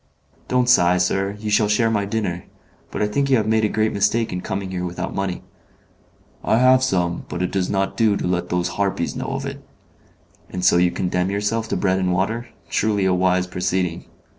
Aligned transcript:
"Don't 0.47 0.67
sigh, 0.67 0.97
sir, 0.97 1.37
you 1.39 1.51
shall 1.51 1.67
share 1.67 1.91
my 1.91 2.05
dinner. 2.05 2.45
But 2.89 3.03
I 3.03 3.07
think 3.07 3.29
you 3.29 3.37
have 3.37 3.45
made 3.45 3.63
a 3.63 3.69
great 3.69 3.93
mistake 3.93 4.33
in 4.33 4.41
coming 4.41 4.71
here 4.71 4.83
without 4.83 5.13
money." 5.13 5.43
"I 6.43 6.57
have 6.57 6.81
some, 6.83 7.25
but 7.29 7.43
it 7.43 7.51
does 7.51 7.69
not 7.69 7.97
do 7.97 8.17
to 8.17 8.25
let 8.25 8.49
those 8.49 8.69
harpies 8.69 9.15
know 9.15 9.27
of 9.33 9.45
it." 9.45 9.63
"And 10.49 10.65
so 10.65 10.77
you 10.77 10.89
condemn 10.89 11.29
yourself 11.29 11.67
to 11.67 11.77
bread 11.77 11.99
and 11.99 12.11
water. 12.11 12.47
Truly 12.67 13.05
a 13.05 13.13
wise 13.13 13.45
proceeding! 13.45 14.05